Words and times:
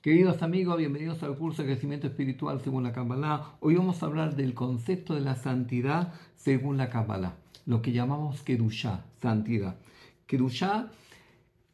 Queridos 0.00 0.42
amigos, 0.42 0.78
bienvenidos 0.78 1.24
al 1.24 1.36
curso 1.36 1.62
de 1.62 1.70
crecimiento 1.70 2.06
espiritual 2.06 2.60
según 2.60 2.84
la 2.84 2.92
Kabbalah. 2.92 3.56
Hoy 3.58 3.74
vamos 3.74 4.00
a 4.00 4.06
hablar 4.06 4.36
del 4.36 4.54
concepto 4.54 5.16
de 5.16 5.22
la 5.22 5.34
santidad 5.34 6.14
según 6.36 6.76
la 6.76 6.88
Kabbalah, 6.88 7.34
lo 7.66 7.82
que 7.82 7.90
llamamos 7.90 8.44
Kedushá, 8.44 9.06
santidad. 9.20 9.74
Kedushá, 10.28 10.92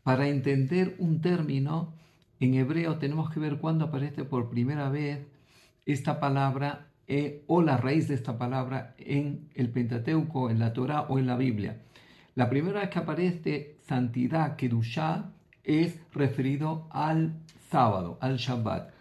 para 0.04 0.28
entender 0.28 0.96
un 0.98 1.20
término, 1.20 1.92
en 2.40 2.54
hebreo 2.54 2.96
tenemos 2.96 3.30
que 3.30 3.40
ver 3.40 3.58
cuándo 3.58 3.84
aparece 3.84 4.24
por 4.24 4.48
primera 4.48 4.88
vez 4.88 5.26
esta 5.84 6.18
palabra 6.18 6.86
eh, 7.06 7.44
o 7.46 7.60
la 7.60 7.76
raíz 7.76 8.08
de 8.08 8.14
esta 8.14 8.38
palabra 8.38 8.94
en 8.96 9.50
el 9.54 9.68
Pentateuco, 9.68 10.48
en 10.48 10.60
la 10.60 10.72
Torah 10.72 11.02
o 11.10 11.18
en 11.18 11.26
la 11.26 11.36
Biblia. 11.36 11.82
La 12.36 12.48
primera 12.48 12.80
vez 12.80 12.88
que 12.88 12.98
aparece 13.00 13.76
santidad, 13.82 14.56
Kedushá, 14.56 15.30
es 15.62 15.98
referido 16.14 16.88
al 16.90 17.34
sábado, 17.70 18.18
al 18.20 18.36
Shabbat. 18.36 18.92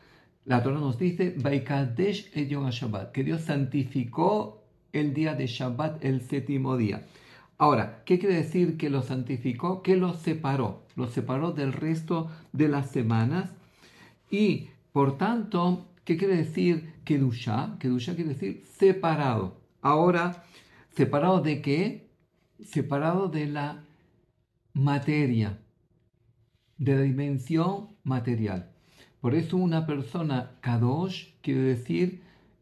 La 0.46 0.62
Torah 0.62 0.80
nos 0.80 0.98
dice, 0.98 1.36
Shabbat, 1.38 3.12
que 3.12 3.24
Dios 3.24 3.42
santificó 3.42 4.64
el 4.92 5.14
día 5.14 5.36
de 5.36 5.48
Shabbat, 5.48 6.04
el 6.04 6.22
séptimo 6.22 6.76
día. 6.76 7.04
Ahora, 7.58 8.04
¿qué 8.06 8.20
quiere 8.20 8.36
decir 8.36 8.78
que 8.78 8.90
lo 8.90 9.02
santificó? 9.04 9.82
Que 9.84 9.96
lo 9.96 10.14
separó, 10.14 10.84
lo 10.96 11.08
separó 11.08 11.52
del 11.52 11.72
resto 11.72 12.30
de 12.52 12.68
las 12.68 12.90
semanas 12.90 13.52
y, 14.30 14.70
por 14.92 15.18
tanto, 15.18 15.86
¿qué 16.04 16.18
quiere 16.18 16.36
decir 16.36 16.94
Kedusha? 17.06 17.78
Kedusha 17.80 18.16
quiere 18.16 18.32
decir 18.32 18.66
separado. 18.66 19.62
Ahora, 19.82 20.44
¿separado 20.96 21.40
de 21.42 21.62
qué? 21.62 22.10
Separado 22.64 23.30
de 23.30 23.46
la 23.46 23.84
materia, 24.74 25.60
de 26.78 26.96
la 26.96 27.02
dimensión 27.02 27.93
material. 28.04 28.72
Por 29.22 29.36
eso 29.36 29.58
una 29.58 29.86
persona 29.86 30.58
kadosh 30.62 31.34
quiere 31.42 31.62
decir 31.62 32.22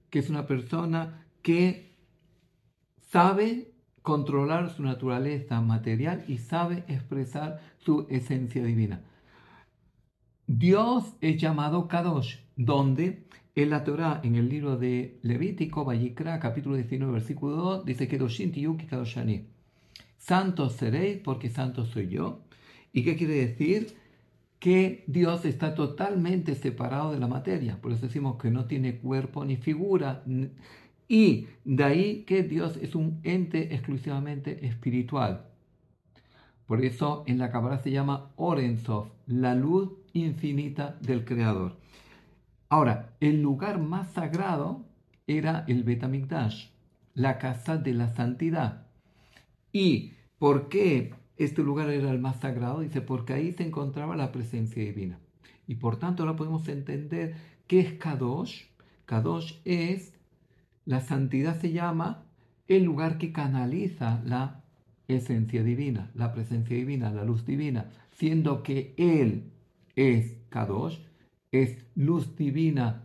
que 0.09 0.19
es 0.19 0.29
una 0.29 0.45
persona 0.45 1.25
que 1.41 1.95
sabe 3.09 3.71
controlar 4.01 4.69
su 4.69 4.83
naturaleza 4.83 5.61
material 5.61 6.23
y 6.27 6.37
sabe 6.37 6.83
expresar 6.87 7.59
su 7.77 8.07
esencia 8.09 8.63
divina. 8.63 9.01
Dios 10.47 11.15
es 11.21 11.39
llamado 11.39 11.87
Kadosh, 11.87 12.37
donde 12.55 13.27
en 13.55 13.69
la 13.69 13.83
Torah, 13.83 14.21
en 14.23 14.35
el 14.35 14.49
libro 14.49 14.77
de 14.77 15.19
Levítico, 15.21 15.85
Vayikra, 15.85 16.39
capítulo 16.39 16.75
19, 16.75 17.13
versículo 17.13 17.55
2, 17.55 17.85
dice 17.85 18.07
Kedoshin 18.07 18.51
Tiyuki 18.51 18.85
Kadoshani. 18.85 19.47
Santo 20.17 20.69
seréis 20.69 21.17
porque 21.17 21.49
santo 21.49 21.85
soy 21.85 22.09
yo. 22.09 22.41
¿Y 22.93 23.03
qué 23.03 23.15
quiere 23.15 23.35
decir? 23.35 23.95
Que 24.61 25.03
Dios 25.07 25.43
está 25.45 25.73
totalmente 25.73 26.53
separado 26.53 27.11
de 27.11 27.19
la 27.19 27.27
materia. 27.27 27.81
Por 27.81 27.93
eso 27.93 28.05
decimos 28.05 28.39
que 28.39 28.51
no 28.51 28.65
tiene 28.65 28.99
cuerpo 28.99 29.43
ni 29.43 29.57
figura. 29.57 30.23
Y 31.07 31.47
de 31.65 31.83
ahí 31.83 32.23
que 32.25 32.43
Dios 32.43 32.77
es 32.77 32.93
un 32.93 33.19
ente 33.23 33.73
exclusivamente 33.73 34.67
espiritual. 34.67 35.47
Por 36.67 36.85
eso 36.85 37.23
en 37.25 37.39
la 37.39 37.49
Kabbalah 37.49 37.79
se 37.79 37.89
llama 37.89 38.33
Orensov, 38.35 39.07
la 39.25 39.55
luz 39.55 39.93
infinita 40.13 40.95
del 41.01 41.25
Creador. 41.25 41.77
Ahora, 42.69 43.15
el 43.19 43.41
lugar 43.41 43.79
más 43.79 44.11
sagrado 44.11 44.85
era 45.25 45.65
el 45.67 45.83
Betamikdash, 45.83 46.67
la 47.15 47.39
casa 47.39 47.77
de 47.77 47.93
la 47.93 48.09
santidad. 48.09 48.85
¿Y 49.73 50.11
por 50.37 50.69
qué 50.69 51.15
este 51.43 51.63
lugar 51.63 51.89
era 51.89 52.11
el 52.11 52.19
más 52.19 52.39
sagrado, 52.39 52.81
dice, 52.81 53.01
porque 53.01 53.33
ahí 53.33 53.51
se 53.51 53.65
encontraba 53.65 54.15
la 54.15 54.31
presencia 54.31 54.83
divina. 54.83 55.19
Y 55.67 55.75
por 55.75 55.97
tanto 55.97 56.23
ahora 56.23 56.35
podemos 56.35 56.67
entender 56.67 57.35
qué 57.67 57.79
es 57.79 57.93
Kadosh. 57.93 58.65
Kadosh 59.05 59.55
es, 59.65 60.13
la 60.85 61.01
santidad 61.01 61.59
se 61.59 61.71
llama 61.71 62.25
el 62.67 62.83
lugar 62.83 63.17
que 63.17 63.31
canaliza 63.31 64.21
la 64.25 64.63
esencia 65.07 65.63
divina, 65.63 66.11
la 66.13 66.33
presencia 66.33 66.75
divina, 66.75 67.11
la 67.11 67.23
luz 67.23 67.45
divina, 67.45 67.89
siendo 68.11 68.63
que 68.63 68.93
Él 68.97 69.51
es 69.95 70.37
Kadosh, 70.49 70.99
es 71.51 71.77
luz 71.95 72.35
divina 72.35 73.03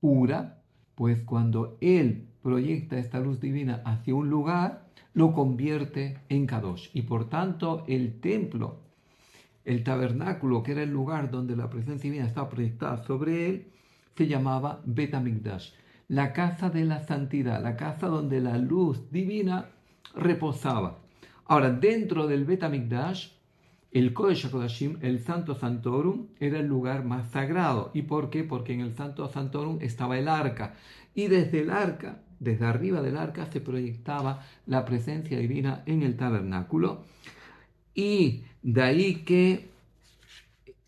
pura, 0.00 0.62
pues 0.94 1.22
cuando 1.22 1.76
Él 1.80 2.28
proyecta 2.42 2.98
esta 2.98 3.20
luz 3.20 3.40
divina 3.40 3.82
hacia 3.84 4.14
un 4.14 4.30
lugar, 4.30 4.87
lo 5.14 5.32
convierte 5.32 6.18
en 6.28 6.46
Kadosh. 6.46 6.90
Y 6.94 7.02
por 7.02 7.28
tanto, 7.28 7.84
el 7.88 8.20
templo, 8.20 8.80
el 9.64 9.84
tabernáculo, 9.84 10.62
que 10.62 10.72
era 10.72 10.82
el 10.82 10.90
lugar 10.90 11.30
donde 11.30 11.56
la 11.56 11.68
presencia 11.68 12.10
divina 12.10 12.26
estaba 12.26 12.48
proyectada 12.48 13.04
sobre 13.04 13.48
él, 13.48 13.66
se 14.16 14.26
llamaba 14.26 14.80
Betamigdash, 14.84 15.72
la 16.08 16.32
casa 16.32 16.70
de 16.70 16.84
la 16.84 17.06
santidad, 17.06 17.62
la 17.62 17.76
casa 17.76 18.08
donde 18.08 18.40
la 18.40 18.58
luz 18.58 19.10
divina 19.10 19.66
reposaba. 20.14 20.98
Ahora, 21.46 21.70
dentro 21.70 22.26
del 22.26 22.44
Betamigdash, 22.44 23.28
el 23.90 24.12
Kodesh 24.12 24.46
HaKodashim, 24.46 24.98
el 25.00 25.20
Santo 25.20 25.54
Santorum, 25.54 26.26
era 26.40 26.58
el 26.58 26.66
lugar 26.66 27.04
más 27.04 27.30
sagrado. 27.30 27.90
¿Y 27.94 28.02
por 28.02 28.28
qué? 28.28 28.44
Porque 28.44 28.74
en 28.74 28.80
el 28.80 28.94
Santo 28.94 29.28
Santorum 29.28 29.78
estaba 29.80 30.18
el 30.18 30.28
arca. 30.28 30.74
Y 31.14 31.28
desde 31.28 31.60
el 31.60 31.70
arca 31.70 32.20
desde 32.40 32.66
arriba 32.66 33.02
del 33.02 33.16
arca 33.16 33.46
se 33.46 33.60
proyectaba 33.60 34.44
la 34.66 34.84
presencia 34.84 35.38
divina 35.38 35.82
en 35.86 36.02
el 36.02 36.16
tabernáculo. 36.16 37.04
Y 37.94 38.44
de 38.62 38.82
ahí 38.82 39.14
que 39.24 39.70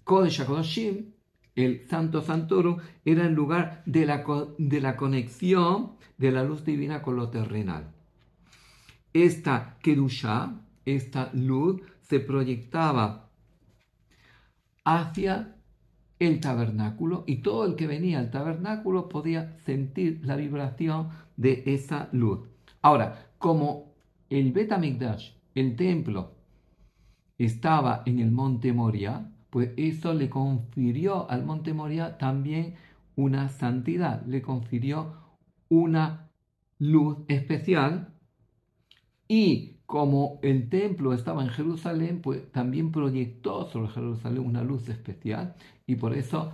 Kodesh 0.05 0.43
HaKodashim, 0.43 1.13
el 1.55 1.89
Santo 1.89 2.23
Santorum, 2.23 2.79
era 3.05 3.27
el 3.27 3.35
lugar 3.35 3.83
de 3.87 4.07
la, 4.07 4.25
de 4.59 4.81
la 4.81 4.97
conexión 4.97 5.93
de 6.19 6.31
la 6.31 6.45
luz 6.45 6.65
divina 6.65 7.03
con 7.03 7.17
lo 7.17 7.31
terrenal. 7.31 7.93
Esta 9.13 9.79
Kedusha, 9.83 10.61
esta 10.85 11.31
luz, 11.33 11.81
se 12.03 12.21
proyectaba 12.21 13.29
hacia 14.85 15.57
el 16.21 16.39
tabernáculo 16.39 17.25
y 17.27 17.37
todo 17.39 17.65
el 17.65 17.75
que 17.75 17.89
venía 17.89 18.21
al 18.21 18.31
tabernáculo 18.31 19.09
podía 19.09 19.57
sentir 19.65 20.21
la 20.23 20.37
vibración 20.37 21.09
de 21.37 21.65
esa 21.67 22.09
luz. 22.13 22.49
Ahora, 22.83 23.33
como 23.39 23.95
el 24.29 24.53
Betamigdash, 24.53 25.33
el 25.55 25.75
templo, 25.77 26.37
estaba 27.39 28.03
en 28.05 28.21
el 28.21 28.31
monte 28.31 28.73
Moria, 28.73 29.33
pues 29.49 29.71
eso 29.77 30.13
le 30.13 30.29
confirió 30.29 31.29
al 31.31 31.45
monte 31.45 31.73
Moria 31.73 32.19
también 32.19 32.75
una 33.17 33.49
santidad, 33.49 34.25
le 34.27 34.43
confirió 34.43 35.15
una 35.69 36.31
luz 36.79 37.19
especial 37.29 38.15
y 39.27 39.80
como 39.91 40.39
el 40.43 40.69
templo 40.69 41.13
estaba 41.13 41.43
en 41.43 41.49
Jerusalén, 41.49 42.21
pues 42.23 42.53
también 42.53 42.93
proyectó 42.93 43.69
sobre 43.69 43.89
Jerusalén 43.89 44.47
una 44.47 44.63
luz 44.63 44.89
especial 44.89 45.57
y 45.85 45.97
por 45.97 46.15
eso 46.15 46.53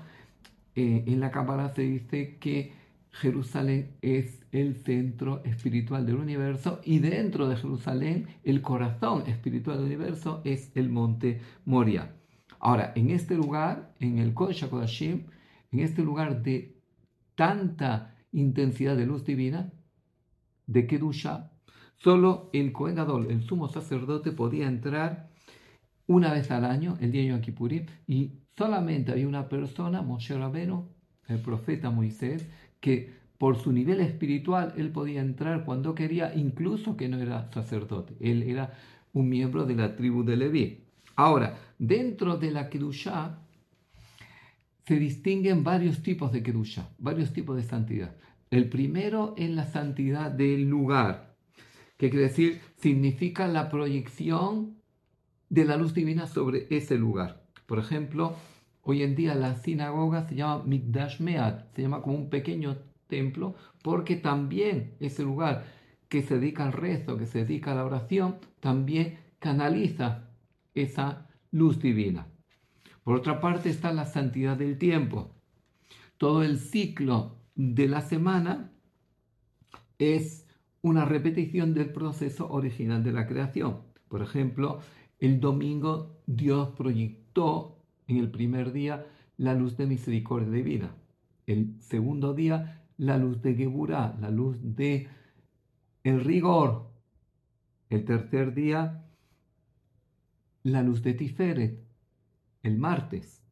eh, 0.74 1.04
en 1.06 1.20
la 1.20 1.30
cámara 1.30 1.68
se 1.74 1.82
dice 1.82 2.38
que 2.40 2.72
Jerusalén 3.10 3.90
es 4.00 4.42
el 4.52 4.76
centro 4.76 5.44
espiritual 5.44 6.06
del 6.06 6.16
universo 6.16 6.80
y 6.82 6.98
dentro 7.00 7.46
de 7.46 7.56
Jerusalén 7.56 8.26
el 8.42 8.62
corazón 8.62 9.24
espiritual 9.26 9.76
del 9.76 9.86
universo 9.88 10.40
es 10.46 10.72
el 10.74 10.88
monte 10.88 11.42
Moria. 11.66 12.16
Ahora, 12.58 12.94
en 12.96 13.10
este 13.10 13.34
lugar, 13.34 13.92
en 14.00 14.16
el 14.16 14.32
Kodesh 14.32 14.66
Kodashim, 14.66 15.26
en 15.72 15.80
este 15.80 16.00
lugar 16.00 16.42
de 16.42 16.80
tanta 17.34 18.16
intensidad 18.32 18.96
de 18.96 19.04
luz 19.04 19.26
divina, 19.26 19.74
de 20.66 20.86
Kedusha, 20.86 21.52
solo 21.98 22.50
el 22.52 22.72
Kohen 22.72 22.98
el 22.98 23.42
sumo 23.42 23.68
sacerdote, 23.68 24.32
podía 24.32 24.66
entrar 24.66 25.30
una 26.06 26.32
vez 26.32 26.50
al 26.50 26.64
año, 26.64 26.96
el 27.00 27.12
día 27.12 27.22
de 27.22 27.28
Yom 27.28 27.40
Kippurim, 27.40 27.86
y 28.06 28.32
solamente 28.56 29.12
había 29.12 29.26
una 29.26 29.48
persona, 29.48 30.02
Moshe 30.02 30.36
Rabeno, 30.36 30.88
el 31.28 31.40
profeta 31.40 31.90
Moisés, 31.90 32.48
que 32.80 33.14
por 33.38 33.56
su 33.56 33.72
nivel 33.72 34.00
espiritual 34.00 34.72
él 34.76 34.90
podía 34.90 35.20
entrar 35.20 35.64
cuando 35.64 35.94
quería, 35.94 36.34
incluso 36.34 36.96
que 36.96 37.08
no 37.08 37.18
era 37.18 37.50
sacerdote. 37.52 38.14
Él 38.20 38.42
era 38.42 38.72
un 39.12 39.28
miembro 39.28 39.64
de 39.66 39.74
la 39.74 39.96
tribu 39.96 40.24
de 40.24 40.36
Leví. 40.36 40.84
Ahora, 41.16 41.58
dentro 41.78 42.36
de 42.36 42.50
la 42.50 42.68
Kedushá 42.68 43.40
se 44.86 44.98
distinguen 44.98 45.64
varios 45.64 46.02
tipos 46.02 46.32
de 46.32 46.42
Kedushá, 46.42 46.88
varios 46.98 47.32
tipos 47.32 47.56
de 47.56 47.64
santidad. 47.64 48.14
El 48.50 48.68
primero 48.68 49.34
es 49.36 49.50
la 49.50 49.66
santidad 49.66 50.30
del 50.30 50.68
lugar, 50.68 51.35
que 51.96 52.10
quiere 52.10 52.26
decir, 52.26 52.60
significa 52.76 53.48
la 53.48 53.68
proyección 53.68 54.76
de 55.48 55.64
la 55.64 55.76
luz 55.76 55.94
divina 55.94 56.26
sobre 56.26 56.66
ese 56.70 56.96
lugar. 56.96 57.46
Por 57.66 57.78
ejemplo, 57.78 58.36
Hoy 58.88 59.02
en 59.02 59.16
día 59.16 59.34
la 59.34 59.56
sinagoga 59.56 60.28
se 60.28 60.36
llama 60.36 60.62
Mikdash 60.62 61.20
Mead, 61.20 61.72
se 61.74 61.82
llama 61.82 62.02
como 62.02 62.14
un 62.14 62.30
pequeño 62.30 62.78
templo, 63.08 63.56
porque 63.82 64.14
también 64.14 64.94
ese 65.00 65.24
lugar 65.24 65.64
que 66.08 66.22
se 66.22 66.38
dedica 66.38 66.64
al 66.64 66.72
rezo, 66.72 67.18
que 67.18 67.26
se 67.26 67.44
dedica 67.44 67.72
a 67.72 67.74
la 67.74 67.84
oración, 67.84 68.38
también 68.60 69.18
canaliza 69.40 70.30
esa 70.72 71.28
luz 71.50 71.80
divina. 71.80 72.28
Por 73.02 73.16
otra 73.16 73.40
parte 73.40 73.70
está 73.70 73.92
la 73.92 74.04
santidad 74.04 74.56
del 74.56 74.78
tiempo. 74.78 75.34
Todo 76.16 76.44
el 76.44 76.56
ciclo 76.56 77.40
de 77.56 77.88
la 77.88 78.02
semana 78.02 78.70
es 79.98 80.45
una 80.86 81.04
repetición 81.04 81.74
del 81.74 81.92
proceso 81.92 82.48
original 82.48 83.02
de 83.02 83.10
la 83.10 83.26
creación. 83.26 83.82
Por 84.06 84.22
ejemplo, 84.22 84.78
el 85.18 85.40
domingo 85.40 86.22
Dios 86.26 86.68
proyectó 86.76 87.82
en 88.06 88.18
el 88.18 88.30
primer 88.30 88.72
día 88.72 89.04
la 89.36 89.54
luz 89.54 89.76
de 89.76 89.86
misericordia 89.86 90.48
divina. 90.48 90.94
El 91.46 91.74
segundo 91.80 92.34
día 92.34 92.84
la 92.98 93.18
luz 93.18 93.42
de 93.42 93.54
Geburá, 93.54 94.16
la 94.20 94.30
luz 94.30 94.58
de 94.62 95.08
el 96.04 96.24
rigor. 96.24 96.88
El 97.90 98.04
tercer 98.04 98.54
día 98.54 99.04
la 100.62 100.82
luz 100.82 101.02
de 101.02 101.14
Tiferet, 101.14 101.84
el 102.62 102.78
martes. 102.78 103.42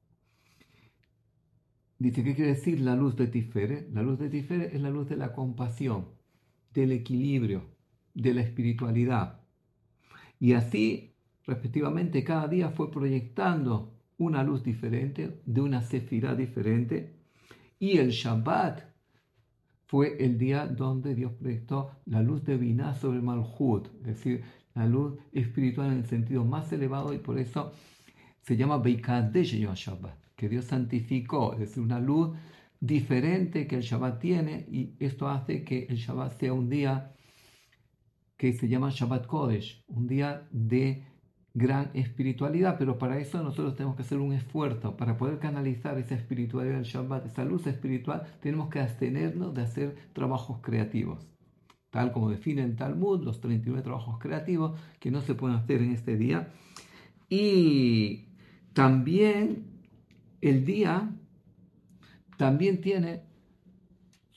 Dice, 1.98 2.22
¿qué 2.22 2.36
quiere 2.36 2.52
decir 2.52 2.80
la 2.80 2.94
luz 2.94 3.16
de 3.16 3.26
Tiferet? 3.26 3.92
La 3.92 4.02
luz 4.02 4.20
de 4.20 4.28
Tiferet 4.28 4.72
es 4.72 4.80
la 4.80 4.90
luz 4.90 5.08
de 5.08 5.16
la 5.16 5.32
compasión, 5.32 6.13
del 6.74 6.92
equilibrio, 6.92 7.62
de 8.12 8.34
la 8.34 8.42
espiritualidad. 8.42 9.40
Y 10.38 10.52
así, 10.52 11.14
respectivamente, 11.46 12.24
cada 12.24 12.48
día 12.48 12.70
fue 12.70 12.90
proyectando 12.90 13.94
una 14.18 14.42
luz 14.42 14.62
diferente, 14.62 15.40
de 15.46 15.60
una 15.60 15.80
sefirá 15.80 16.34
diferente. 16.34 17.14
Y 17.78 17.98
el 17.98 18.10
Shabbat 18.10 18.82
fue 19.86 20.16
el 20.18 20.38
día 20.38 20.66
donde 20.66 21.14
Dios 21.14 21.32
proyectó 21.32 21.90
la 22.06 22.22
luz 22.22 22.44
divina 22.44 22.94
sobre 22.94 23.20
Malhut, 23.20 23.88
es 24.00 24.06
decir, 24.06 24.44
la 24.74 24.86
luz 24.86 25.14
espiritual 25.32 25.92
en 25.92 25.98
el 25.98 26.06
sentido 26.06 26.44
más 26.44 26.72
elevado 26.72 27.12
y 27.12 27.18
por 27.18 27.38
eso 27.38 27.72
se 28.42 28.56
llama 28.56 28.78
Beikadesh 28.78 29.54
Shabbat, 29.54 30.16
que 30.34 30.48
Dios 30.48 30.64
santificó, 30.64 31.52
es 31.54 31.60
decir, 31.60 31.82
una 31.82 32.00
luz 32.00 32.36
diferente 32.86 33.66
que 33.66 33.76
el 33.76 33.82
Shabbat 33.82 34.20
tiene 34.20 34.66
y 34.70 34.94
esto 35.00 35.26
hace 35.28 35.64
que 35.64 35.86
el 35.88 35.96
Shabbat 35.96 36.38
sea 36.38 36.52
un 36.52 36.68
día 36.68 37.14
que 38.36 38.52
se 38.52 38.68
llama 38.68 38.90
Shabbat 38.90 39.26
Kodesh, 39.26 39.82
un 39.86 40.06
día 40.06 40.46
de 40.50 41.06
gran 41.54 41.90
espiritualidad, 41.94 42.76
pero 42.78 42.98
para 42.98 43.18
eso 43.18 43.42
nosotros 43.42 43.74
tenemos 43.74 43.96
que 43.96 44.02
hacer 44.02 44.18
un 44.18 44.34
esfuerzo, 44.34 44.96
para 44.98 45.16
poder 45.16 45.38
canalizar 45.38 45.96
esa 45.98 46.14
espiritualidad 46.14 46.74
del 46.74 46.84
Shabbat, 46.84 47.26
esa 47.26 47.44
luz 47.44 47.66
espiritual, 47.66 48.24
tenemos 48.42 48.68
que 48.68 48.80
abstenernos 48.80 49.54
de 49.54 49.62
hacer 49.62 49.96
trabajos 50.12 50.60
creativos, 50.60 51.26
tal 51.90 52.12
como 52.12 52.28
define 52.28 52.64
el 52.64 52.76
Talmud, 52.76 53.24
los 53.24 53.40
39 53.40 53.82
trabajos 53.82 54.18
creativos 54.18 54.78
que 55.00 55.10
no 55.10 55.22
se 55.22 55.34
pueden 55.34 55.56
hacer 55.56 55.80
en 55.80 55.92
este 55.92 56.16
día. 56.16 56.52
Y 57.30 58.26
también 58.74 59.80
el 60.42 60.66
día 60.66 61.13
también 62.36 62.80
tiene 62.80 63.22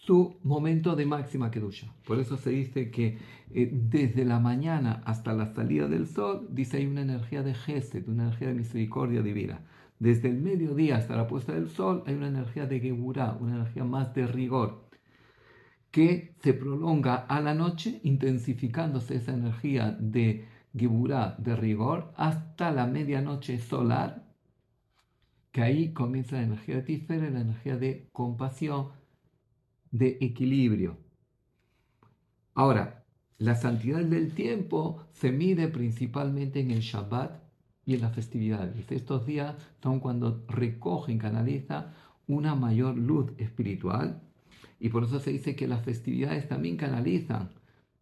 su 0.08 0.38
momento 0.44 0.96
de 0.96 1.06
máxima 1.06 1.52
kedusha. 1.52 1.94
Por 2.06 2.20
eso 2.20 2.38
se 2.38 2.52
dice 2.52 2.90
que 2.92 3.18
eh, 3.52 3.70
desde 3.72 4.24
la 4.24 4.40
mañana 4.40 5.02
hasta 5.06 5.34
la 5.34 5.54
salida 5.54 5.88
del 5.88 6.08
sol, 6.08 6.48
dice 6.50 6.78
hay 6.78 6.86
una 6.86 7.02
energía 7.02 7.44
de 7.44 7.54
gesed, 7.54 8.08
una 8.08 8.24
energía 8.24 8.48
de 8.48 8.54
misericordia 8.54 9.22
divina. 9.22 9.62
Desde 10.00 10.30
el 10.30 10.38
mediodía 10.38 10.98
hasta 10.98 11.16
la 11.16 11.28
puesta 11.28 11.54
del 11.54 11.70
sol 11.70 12.04
hay 12.06 12.14
una 12.14 12.28
energía 12.28 12.68
de 12.68 12.80
geburá, 12.80 13.38
una 13.40 13.56
energía 13.56 13.84
más 13.84 14.14
de 14.14 14.28
rigor, 14.28 14.88
que 15.92 16.36
se 16.42 16.54
prolonga 16.54 17.16
a 17.16 17.42
la 17.42 17.54
noche, 17.54 18.00
intensificándose 18.04 19.16
esa 19.16 19.34
energía 19.34 19.98
de 20.00 20.46
geburá, 20.78 21.36
de 21.40 21.56
rigor, 21.56 22.14
hasta 22.16 22.72
la 22.72 22.86
medianoche 22.86 23.58
solar, 23.58 24.27
que 25.52 25.62
ahí 25.62 25.94
comienza 25.94 26.36
la 26.36 26.44
energía 26.44 26.76
de 26.76 26.82
Tiferet, 26.84 27.34
la 27.34 27.42
energía 27.42 27.78
de 27.78 28.08
compasión, 28.12 28.90
de 29.92 30.18
equilibrio. 30.22 30.98
Ahora, 32.54 33.06
la 33.38 33.56
santidad 33.56 34.04
del 34.04 34.34
tiempo 34.34 35.04
se 35.14 35.32
mide 35.32 35.68
principalmente 35.68 36.60
en 36.60 36.72
el 36.72 36.82
Shabbat 36.82 37.44
y 37.86 37.96
en 37.96 38.02
las 38.02 38.14
festividades. 38.16 38.92
Estos 38.92 39.26
días 39.26 39.56
son 39.82 40.00
cuando 40.00 40.44
recoge 40.48 41.14
y 41.14 41.18
canaliza 41.18 41.94
una 42.28 42.56
mayor 42.56 42.98
luz 42.98 43.32
espiritual 43.38 44.22
y 44.80 44.90
por 44.90 45.04
eso 45.04 45.20
se 45.20 45.32
dice 45.32 45.56
que 45.56 45.68
las 45.68 45.84
festividades 45.84 46.48
también 46.48 46.78
canalizan 46.78 47.50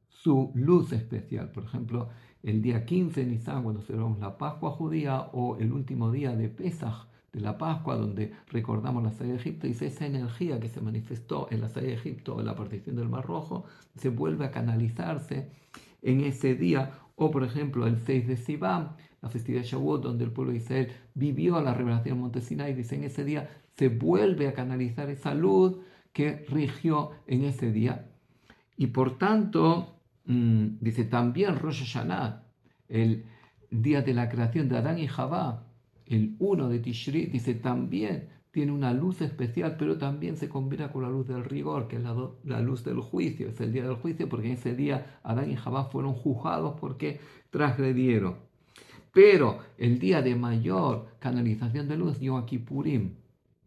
su 0.07 0.51
luz 0.55 0.91
especial. 0.91 1.51
Por 1.51 1.65
ejemplo, 1.65 2.09
el 2.43 2.61
día 2.61 2.85
15 2.85 3.23
de 3.23 3.31
Nisan, 3.31 3.63
cuando 3.63 3.81
celebramos 3.81 4.19
la 4.19 4.37
Pascua 4.37 4.71
judía, 4.71 5.29
o 5.33 5.57
el 5.57 5.71
último 5.71 6.11
día 6.11 6.35
de 6.35 6.49
Pesach, 6.49 7.07
la 7.41 7.57
Pascua, 7.57 7.95
donde 7.95 8.33
recordamos 8.49 9.03
la 9.03 9.11
salida 9.11 9.33
de 9.33 9.39
Egipto, 9.39 9.67
dice 9.67 9.87
esa 9.87 10.05
energía 10.05 10.59
que 10.59 10.69
se 10.69 10.81
manifestó 10.81 11.47
en 11.51 11.61
la 11.61 11.69
salida 11.69 11.91
de 11.91 11.97
Egipto, 11.97 12.39
en 12.39 12.45
la 12.45 12.55
partición 12.55 12.95
del 12.95 13.09
Mar 13.09 13.25
Rojo, 13.25 13.65
se 13.95 14.09
vuelve 14.09 14.45
a 14.45 14.51
canalizarse 14.51 15.49
en 16.01 16.21
ese 16.21 16.55
día. 16.55 16.91
O, 17.15 17.31
por 17.31 17.43
ejemplo, 17.43 17.87
el 17.87 17.97
6 17.97 18.27
de 18.27 18.37
Sivam, 18.37 18.95
la 19.21 19.29
festividad 19.29 19.63
de 19.63 19.67
Shavuot, 19.67 20.03
donde 20.03 20.23
el 20.23 20.31
pueblo 20.31 20.51
de 20.51 20.59
Israel 20.59 20.91
vivió 21.13 21.59
la 21.61 21.73
revelación 21.73 22.17
en 22.17 22.21
Monte 22.21 22.41
Sinai, 22.41 22.73
dice 22.73 22.95
en 22.95 23.03
ese 23.05 23.23
día 23.23 23.49
se 23.77 23.89
vuelve 23.89 24.47
a 24.47 24.53
canalizar 24.53 25.09
esa 25.09 25.33
luz 25.33 25.77
que 26.13 26.45
rigió 26.49 27.11
en 27.27 27.43
ese 27.43 27.71
día. 27.71 28.09
Y 28.77 28.87
por 28.87 29.17
tanto, 29.17 29.99
mmm, 30.25 30.77
dice 30.79 31.03
también 31.03 31.59
Rosh 31.59 31.79
Hashanah, 31.79 32.43
el 32.87 33.25
día 33.69 34.01
de 34.01 34.13
la 34.13 34.29
creación 34.29 34.69
de 34.69 34.77
Adán 34.77 34.99
y 34.99 35.07
Javá, 35.07 35.65
el 36.05 36.35
1 36.39 36.69
de 36.69 36.79
Tishri, 36.79 37.25
dice 37.25 37.55
también 37.55 38.29
tiene 38.51 38.71
una 38.71 38.93
luz 38.93 39.21
especial, 39.21 39.75
pero 39.77 39.97
también 39.97 40.37
se 40.37 40.47
combina 40.47 40.89
con 40.89 41.03
la 41.03 41.09
luz 41.09 41.27
del 41.27 41.43
rigor, 41.43 41.89
que 41.89 41.97
es 41.97 42.03
la, 42.03 42.15
la, 42.45 42.61
luz 42.61 42.85
del 42.85 43.01
juicio, 43.01 43.49
es 43.49 43.59
el 43.59 43.73
día 43.73 43.83
del 43.83 43.95
juicio, 43.95 44.29
porque 44.29 44.47
en 44.47 44.53
ese 44.53 44.73
día 44.73 45.19
Adán 45.23 45.51
y 45.51 45.57
Javá 45.57 45.85
fueron 45.85 46.13
juzgados 46.13 46.79
porque 46.79 47.19
transgredieron. 47.49 48.37
Pero 49.11 49.59
el 49.77 49.99
día 49.99 50.21
de 50.21 50.35
mayor 50.35 51.07
canalización 51.19 51.89
de 51.89 51.97
luz, 51.97 52.19
Yom 52.21 52.45
Kippurim, 52.45 53.15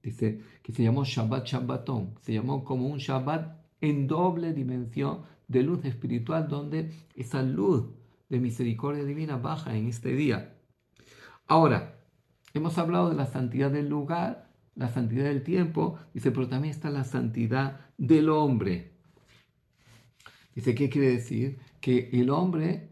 dice 0.02 0.40
que 0.62 0.72
se 0.72 0.82
llamó 0.82 1.04
Shabbat 1.04 1.46
Shabbatón, 1.46 2.14
se 2.22 2.32
llamó 2.32 2.64
como 2.64 2.86
un 2.86 2.96
Shabbat 2.96 3.58
en 3.82 4.06
doble 4.06 4.54
dimensión 4.54 5.22
de 5.48 5.62
luz 5.62 5.84
espiritual, 5.84 6.48
donde 6.48 6.92
esa 7.14 7.42
luz 7.42 7.84
de 8.28 8.40
misericordia 8.40 9.04
divina 9.04 9.36
baja 9.36 9.76
en 9.76 9.88
este 9.88 10.14
día. 10.14 10.54
Ahora, 11.46 11.97
hemos 12.58 12.78
hablado 12.78 13.10
de 13.10 13.16
la 13.16 13.26
santidad 13.26 13.70
del 13.70 13.88
lugar, 13.88 14.50
la 14.74 14.88
santidad 14.88 15.24
del 15.24 15.42
tiempo, 15.42 15.98
dice, 16.14 16.30
pero 16.30 16.48
también 16.48 16.72
está 16.72 16.90
la 16.90 17.04
santidad 17.04 17.80
del 17.96 18.28
hombre. 18.28 18.92
Dice, 20.54 20.74
¿qué 20.74 20.88
quiere 20.88 21.08
decir? 21.08 21.58
Que 21.80 22.10
el 22.12 22.30
hombre, 22.30 22.90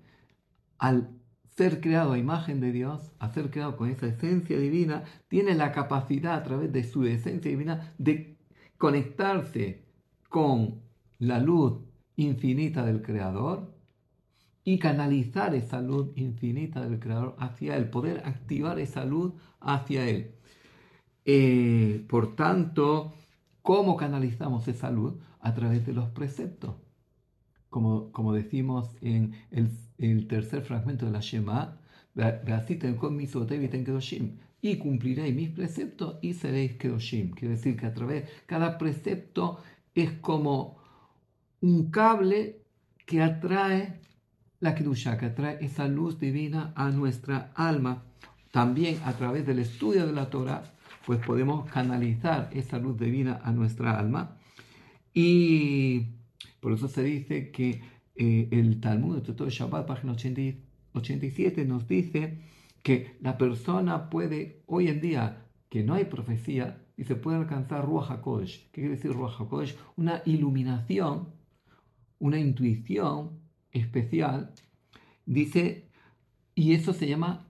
al 0.78 1.10
ser 1.56 1.80
creado 1.80 2.12
a 2.12 2.18
imagen 2.18 2.60
de 2.60 2.72
Dios, 2.72 3.12
a 3.18 3.32
ser 3.32 3.50
creado 3.50 3.76
con 3.76 3.90
esa 3.90 4.06
esencia 4.06 4.58
divina, 4.58 5.04
tiene 5.28 5.54
la 5.54 5.72
capacidad 5.72 6.34
a 6.34 6.42
través 6.42 6.72
de 6.72 6.84
su 6.84 7.04
esencia 7.04 7.50
divina 7.50 7.94
de 7.98 8.36
conectarse 8.78 9.84
con 10.28 10.82
la 11.18 11.38
luz 11.38 11.80
infinita 12.16 12.84
del 12.84 13.02
Creador 13.02 13.75
y 14.66 14.80
canalizar 14.80 15.54
esa 15.54 15.80
luz 15.80 16.08
infinita 16.16 16.80
del 16.80 16.98
Creador 16.98 17.36
hacia 17.38 17.76
Él, 17.76 17.88
poder 17.88 18.22
activar 18.26 18.80
esa 18.80 19.04
luz 19.04 19.32
hacia 19.60 20.08
Él. 20.08 20.32
Eh, 21.24 22.04
por 22.08 22.34
tanto, 22.34 23.14
¿cómo 23.62 23.96
canalizamos 23.96 24.66
esa 24.66 24.90
luz? 24.90 25.14
A 25.38 25.54
través 25.54 25.86
de 25.86 25.92
los 25.92 26.08
preceptos. 26.08 26.74
Como, 27.70 28.10
como 28.10 28.32
decimos 28.32 28.90
en 29.02 29.34
el, 29.52 30.26
tercer 30.26 30.62
fragmento 30.62 31.06
de 31.06 31.12
la 31.12 31.20
Shema, 31.20 31.78
y 34.60 34.76
cumpliréis 34.78 35.32
mis 35.34 35.50
preceptos 35.50 36.18
y 36.22 36.34
seréis 36.34 36.72
Kedoshim. 36.72 37.30
Quiere 37.30 37.54
decir 37.54 37.76
que 37.76 37.86
a 37.86 37.94
través, 37.94 38.28
cada 38.46 38.78
precepto 38.78 39.58
es 39.94 40.10
como 40.14 40.78
un 41.60 41.92
cable 41.92 42.62
que 43.06 43.22
atrae 43.22 44.00
la 44.60 44.74
Kedusha, 44.74 45.18
que 45.18 45.26
atrae 45.26 45.58
esa 45.64 45.86
luz 45.86 46.18
divina 46.18 46.72
a 46.76 46.90
nuestra 46.90 47.52
alma. 47.54 48.04
También 48.50 48.98
a 49.04 49.12
través 49.12 49.46
del 49.46 49.58
estudio 49.58 50.06
de 50.06 50.12
la 50.12 50.30
Torah, 50.30 50.62
pues 51.04 51.24
podemos 51.24 51.70
canalizar 51.70 52.50
esa 52.52 52.78
luz 52.78 52.98
divina 52.98 53.40
a 53.42 53.52
nuestra 53.52 53.98
alma. 53.98 54.38
Y 55.12 56.06
por 56.60 56.72
eso 56.72 56.88
se 56.88 57.02
dice 57.02 57.50
que 57.50 57.80
eh, 58.16 58.48
el 58.50 58.80
Talmud, 58.80 59.16
el 59.16 59.22
Tratado 59.22 59.44
de 59.46 59.50
Shabbat, 59.50 59.86
página 59.86 60.12
87, 60.12 61.64
nos 61.64 61.86
dice 61.86 62.38
que 62.82 63.16
la 63.20 63.36
persona 63.36 64.08
puede, 64.08 64.62
hoy 64.66 64.88
en 64.88 65.00
día, 65.00 65.44
que 65.68 65.82
no 65.82 65.94
hay 65.94 66.06
profecía, 66.06 66.82
y 66.96 67.04
se 67.04 67.14
puede 67.14 67.36
alcanzar 67.36 67.84
Ruach 67.84 68.10
HaKodesh. 68.10 68.70
¿Qué 68.72 68.80
quiere 68.80 68.96
decir 68.96 69.12
Ruach 69.12 69.38
HaKodesh? 69.38 69.76
Una 69.96 70.22
iluminación, 70.24 71.28
una 72.18 72.38
intuición 72.38 73.45
especial, 73.72 74.52
dice, 75.24 75.88
y 76.54 76.74
eso 76.74 76.92
se 76.92 77.06
llama 77.06 77.46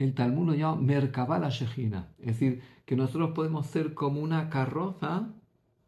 el 0.00 0.14
Talmud 0.14 0.46
lo 0.46 0.54
llama 0.54 0.80
Merkabah 0.80 1.48
Shejina, 1.50 2.08
es 2.18 2.26
decir, 2.26 2.62
que 2.86 2.96
nosotros 2.96 3.32
podemos 3.34 3.66
ser 3.66 3.92
como 3.92 4.20
una 4.20 4.48
carroza 4.48 5.28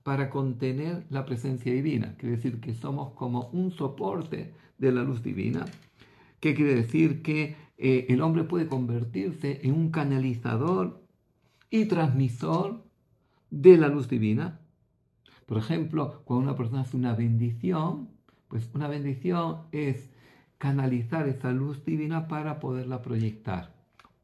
para 0.03 0.29
contener 0.29 1.07
la 1.09 1.25
presencia 1.25 1.73
divina, 1.73 2.15
quiere 2.19 2.37
decir 2.37 2.61
que 2.61 2.75
somos 2.75 3.15
como 3.15 3.49
un 3.53 3.71
soporte 3.71 4.53
de 4.79 4.93
la 4.93 5.03
luz 5.03 5.23
divina. 5.23 5.65
¿Qué 6.41 6.55
quiere 6.55 6.75
decir? 6.75 7.23
Que 7.23 7.57
eh, 7.79 8.07
el 8.09 8.21
hombre 8.21 8.45
puede 8.45 8.67
convertirse 8.67 9.61
en 9.63 9.75
un 9.75 9.91
canalizador 9.91 11.03
y 11.71 11.87
transmisor 11.87 12.85
de 13.51 13.77
la 13.79 13.89
luz 13.89 14.09
divina. 14.09 14.61
Por 15.47 15.59
ejemplo, 15.59 16.23
cuando 16.25 16.49
una 16.49 16.57
persona 16.57 16.83
hace 16.83 16.97
una 16.97 17.15
bendición, 17.15 18.09
pues 18.53 18.69
una 18.75 18.87
bendición 18.87 19.63
es 19.73 20.11
canalizar 20.59 21.27
esa 21.27 21.53
luz 21.53 21.87
divina 21.87 22.29
para 22.29 22.61
poderla 22.61 23.01
proyectar. 23.01 23.73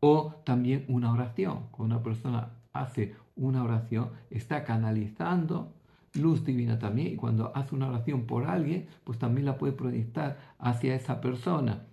O 0.00 0.35
también 0.44 0.85
una 0.88 1.11
oración. 1.11 1.68
Cuando 1.70 1.94
una 1.94 2.04
persona 2.04 2.50
hace 2.75 3.14
una 3.37 3.64
oración, 3.64 4.11
está 4.28 4.64
canalizando 4.64 5.73
luz 6.12 6.44
divina 6.44 6.78
también. 6.78 7.14
Y 7.14 7.16
cuando 7.16 7.56
hace 7.56 7.75
una 7.75 7.88
oración 7.88 8.26
por 8.26 8.44
alguien, 8.44 8.87
pues 9.04 9.18
también 9.18 9.47
la 9.47 9.56
puede 9.56 9.73
proyectar 9.73 10.38
hacia 10.58 10.94
esa 10.94 11.23
persona. 11.23 11.87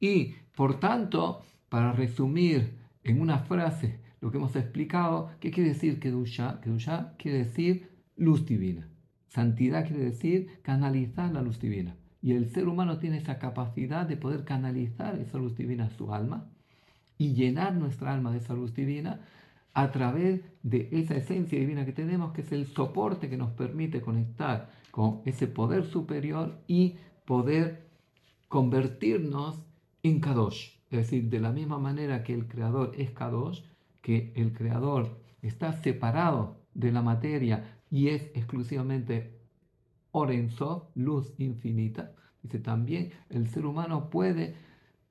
Y 0.00 0.32
por 0.56 0.80
tanto, 0.80 1.42
para 1.68 1.92
resumir 1.92 2.78
en 3.04 3.20
una 3.20 3.40
frase 3.40 4.00
lo 4.22 4.30
que 4.30 4.38
hemos 4.38 4.56
explicado, 4.56 5.28
¿qué 5.40 5.50
quiere 5.50 5.74
decir 5.74 6.00
Kedusha? 6.00 6.58
Kedusha 6.62 7.12
quiere 7.18 7.44
decir 7.44 7.90
luz 8.16 8.46
divina. 8.46 8.88
Santidad 9.28 9.86
quiere 9.86 10.04
decir 10.04 10.60
canalizar 10.62 11.32
la 11.32 11.42
luz 11.42 11.60
divina. 11.60 11.96
Y 12.22 12.32
el 12.32 12.50
ser 12.50 12.68
humano 12.68 12.98
tiene 12.98 13.18
esa 13.18 13.38
capacidad 13.38 14.06
de 14.06 14.16
poder 14.16 14.44
canalizar 14.44 15.18
esa 15.18 15.38
luz 15.38 15.56
divina 15.56 15.86
a 15.86 15.90
su 15.90 16.12
alma 16.12 16.50
y 17.18 17.34
llenar 17.34 17.74
nuestra 17.74 18.12
alma 18.12 18.32
de 18.32 18.38
esa 18.38 18.54
luz 18.54 18.74
divina 18.74 19.20
a 19.74 19.92
través 19.92 20.40
de 20.62 20.88
esa 20.90 21.16
esencia 21.16 21.58
divina 21.58 21.84
que 21.84 21.92
tenemos, 21.92 22.32
que 22.32 22.40
es 22.40 22.52
el 22.52 22.66
soporte 22.66 23.28
que 23.28 23.36
nos 23.36 23.52
permite 23.52 24.00
conectar 24.00 24.70
con 24.90 25.20
ese 25.26 25.46
poder 25.46 25.84
superior 25.84 26.58
y 26.66 26.96
poder 27.26 27.86
convertirnos 28.48 29.60
en 30.02 30.20
Kadosh. 30.20 30.76
Es 30.90 30.98
decir, 30.98 31.28
de 31.28 31.40
la 31.40 31.52
misma 31.52 31.78
manera 31.78 32.22
que 32.22 32.32
el 32.32 32.46
creador 32.46 32.92
es 32.96 33.10
Kadosh, 33.10 33.60
que 34.00 34.32
el 34.36 34.52
creador 34.52 35.20
está 35.42 35.72
separado 35.82 36.56
de 36.74 36.92
la 36.92 37.02
materia 37.02 37.76
y 37.90 38.08
es 38.08 38.30
exclusivamente 38.34 39.32
Orenso, 40.12 40.90
luz 40.94 41.34
infinita, 41.38 42.12
dice 42.42 42.58
también 42.58 43.12
el 43.28 43.48
ser 43.48 43.66
humano 43.66 44.08
puede 44.08 44.54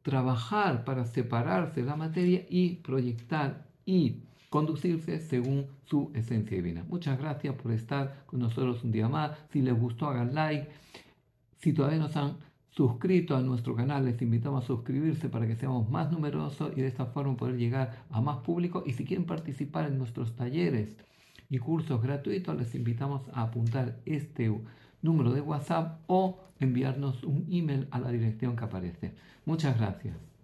trabajar 0.01 0.83
para 0.83 1.05
separarse 1.05 1.81
de 1.81 1.87
la 1.87 1.95
materia 1.95 2.45
y 2.49 2.77
proyectar 2.77 3.67
y 3.85 4.23
conducirse 4.49 5.19
según 5.19 5.67
su 5.85 6.11
esencia 6.13 6.57
divina. 6.57 6.85
Muchas 6.87 7.19
gracias 7.19 7.55
por 7.55 7.71
estar 7.71 8.23
con 8.25 8.39
nosotros 8.39 8.83
un 8.83 8.91
día 8.91 9.07
más. 9.09 9.37
Si 9.51 9.61
les 9.61 9.77
gustó, 9.77 10.07
hagan 10.07 10.33
like. 10.33 10.69
Si 11.57 11.73
todavía 11.73 11.99
no 11.99 12.07
se 12.07 12.19
han 12.19 12.37
suscrito 12.69 13.35
a 13.35 13.41
nuestro 13.41 13.75
canal, 13.75 14.05
les 14.05 14.21
invitamos 14.21 14.63
a 14.63 14.67
suscribirse 14.67 15.29
para 15.29 15.47
que 15.47 15.55
seamos 15.55 15.89
más 15.89 16.11
numerosos 16.11 16.71
y 16.75 16.81
de 16.81 16.87
esta 16.87 17.05
forma 17.05 17.35
poder 17.35 17.57
llegar 17.57 18.05
a 18.09 18.21
más 18.21 18.37
público. 18.37 18.83
Y 18.85 18.93
si 18.93 19.05
quieren 19.05 19.25
participar 19.25 19.87
en 19.87 19.97
nuestros 19.97 20.35
talleres 20.35 20.95
y 21.49 21.57
cursos 21.59 22.01
gratuitos, 22.01 22.55
les 22.57 22.73
invitamos 22.75 23.21
a 23.33 23.43
apuntar 23.43 23.99
este 24.05 24.51
número 25.01 25.31
de 25.33 25.41
WhatsApp 25.41 25.99
o 26.07 26.39
enviarnos 26.59 27.23
un 27.23 27.47
email 27.51 27.87
a 27.91 27.99
la 27.99 28.11
dirección 28.11 28.55
que 28.55 28.63
aparece. 28.63 29.13
Muchas 29.45 29.77
gracias. 29.77 30.34